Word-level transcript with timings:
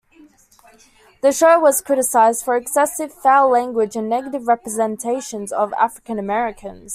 The 1.21 1.31
show 1.31 1.59
was 1.59 1.79
criticized 1.79 2.43
for 2.43 2.55
excessive 2.55 3.13
foul 3.13 3.51
language 3.51 3.95
and 3.95 4.09
negative 4.09 4.47
representations 4.47 5.51
of 5.53 5.73
African 5.73 6.17
Americans. 6.17 6.89